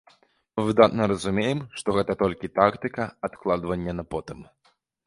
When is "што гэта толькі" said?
1.83-2.53